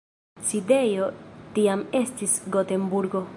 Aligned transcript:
Sidejo 0.51 1.09
tiam 1.59 1.85
estis 2.01 2.35
Gotenburgo. 2.57 3.25